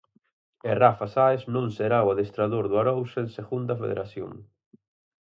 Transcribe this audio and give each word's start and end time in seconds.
E 0.69 0.71
Rafa 0.83 1.07
Sáez 1.15 1.41
non 1.55 1.67
será 1.77 1.99
o 2.03 2.11
adestrador 2.13 2.65
do 2.71 2.75
Arousa 2.81 3.17
en 3.25 3.29
Segunda 3.37 3.73
Federación. 3.81 4.31